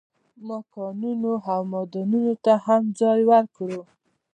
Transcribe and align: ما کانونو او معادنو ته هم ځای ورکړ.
ما 0.45 0.57
کانونو 0.73 1.33
او 1.53 1.61
معادنو 1.71 2.21
ته 2.43 2.53
هم 2.65 2.83
ځای 2.99 3.19
ورکړ. 3.29 3.71